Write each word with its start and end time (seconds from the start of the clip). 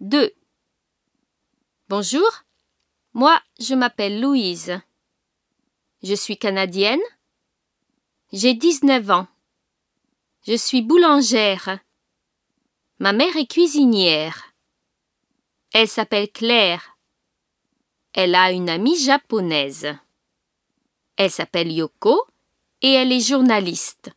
2. 0.00 0.30
Bonjour, 1.88 2.28
moi 3.14 3.40
je 3.58 3.74
m'appelle 3.74 4.20
Louise. 4.20 4.78
Je 6.02 6.12
suis 6.12 6.36
canadienne. 6.36 7.00
J'ai 8.30 8.52
19 8.52 9.10
ans. 9.10 9.26
Je 10.42 10.54
suis 10.54 10.82
boulangère. 10.82 11.78
Ma 12.98 13.14
mère 13.14 13.38
est 13.38 13.50
cuisinière. 13.50 14.52
Elle 15.72 15.88
s'appelle 15.88 16.30
Claire. 16.30 16.98
Elle 18.12 18.34
a 18.34 18.52
une 18.52 18.68
amie 18.68 18.98
japonaise. 18.98 19.96
Elle 21.16 21.30
s'appelle 21.30 21.72
Yoko 21.72 22.22
et 22.82 22.92
elle 22.92 23.12
est 23.12 23.26
journaliste. 23.26 24.10